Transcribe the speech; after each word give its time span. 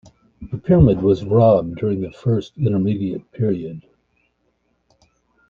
The 0.51 0.57
pyramid 0.57 1.03
was 1.03 1.23
robbed 1.23 1.75
during 1.75 2.01
the 2.01 2.09
First 2.11 2.53
Intermediate 2.57 3.31
Period. 3.33 3.85